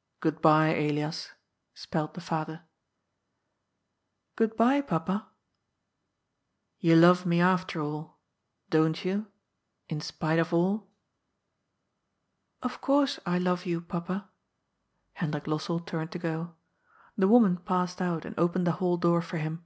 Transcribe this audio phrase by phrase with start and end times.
[0.22, 1.32] "Good bye, Elias,"
[1.74, 2.62] spelled the father."
[4.36, 5.28] Good bye, Papa."
[6.80, 6.88] VOLDERDOBS ZONEN.
[6.88, 8.18] 103" You love me, after all—
[8.70, 9.26] don't you?—
[9.90, 10.88] ^in spite of all?"
[12.62, 14.30] Of course I love you, Papa."
[15.12, 16.54] Hendrik Lossell turned to go.
[17.18, 19.62] The woman passed out and opened the hall door for him.